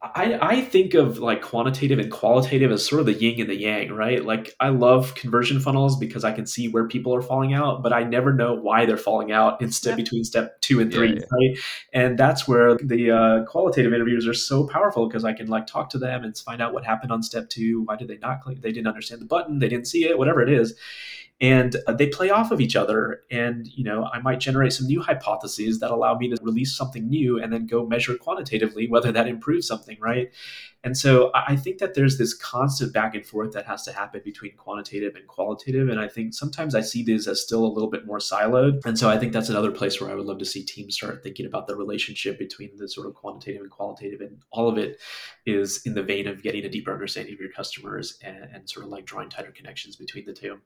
[0.00, 3.56] I, I think of like quantitative and qualitative as sort of the yin and the
[3.56, 4.24] yang, right?
[4.24, 7.92] Like I love conversion funnels because I can see where people are falling out, but
[7.92, 11.14] I never know why they're falling out in step between step two and three, yeah,
[11.14, 11.48] yeah.
[11.48, 11.58] right?
[11.92, 15.90] And that's where the uh, qualitative interviews are so powerful because I can like talk
[15.90, 17.82] to them and find out what happened on step two.
[17.82, 18.62] Why did they not click?
[18.62, 19.58] They didn't understand the button.
[19.58, 20.16] They didn't see it.
[20.16, 20.76] Whatever it is
[21.40, 24.86] and uh, they play off of each other and you know i might generate some
[24.86, 29.12] new hypotheses that allow me to release something new and then go measure quantitatively whether
[29.12, 30.32] that improves something right?
[30.84, 34.22] And so i think that there's this constant back and forth that has to happen
[34.24, 37.90] between quantitative and qualitative and i think sometimes i see these as still a little
[37.90, 40.44] bit more siloed and so i think that's another place where i would love to
[40.44, 44.38] see teams start thinking about the relationship between the sort of quantitative and qualitative and
[44.50, 44.98] all of it
[45.46, 48.86] is in the vein of getting a deeper understanding of your customers and, and sort
[48.86, 50.58] of like drawing tighter connections between the two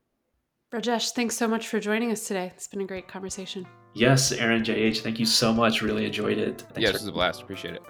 [0.72, 2.50] Rajesh, thanks so much for joining us today.
[2.54, 3.66] It's been a great conversation.
[3.92, 5.82] Yes, Erin JH, thank you so much.
[5.82, 6.62] Really enjoyed it.
[6.62, 7.42] Thanks yeah, this for- was a blast.
[7.42, 7.82] Appreciate it.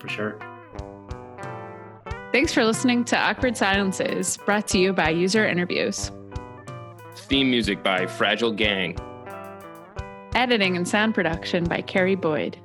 [0.00, 0.38] For sure.
[2.32, 6.10] Thanks for listening to Awkward Silences, brought to you by User Interviews.
[7.14, 8.98] Theme music by Fragile Gang.
[10.34, 12.58] Editing and sound production by Carrie Boyd.